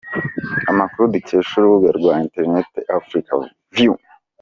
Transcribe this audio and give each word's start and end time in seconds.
Amakuru 0.71 1.11
dukesha 1.13 1.53
urubuga 1.57 1.89
rwa 1.97 2.13
internet 2.25 2.69
africareview. 2.97 3.93